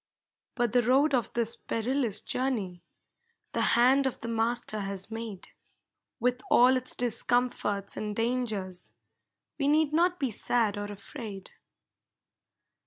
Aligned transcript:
But 0.55 0.71
the 0.73 0.81
road 0.81 1.13
of 1.13 1.31
this 1.33 1.55
perilous 1.55 2.21
journey 2.21 2.81
The 3.51 3.61
hand 3.77 4.07
of 4.07 4.19
the 4.21 4.27
Master 4.27 4.79
has 4.79 5.11
made; 5.11 5.49
With 6.19 6.41
all 6.49 6.75
its 6.75 6.95
discomforts 6.95 7.95
and 7.95 8.15
dangers, 8.15 8.93
We 9.59 9.67
need 9.67 9.93
not 9.93 10.19
be 10.19 10.31
sad 10.31 10.75
or 10.75 10.85
afraid. 10.91 11.51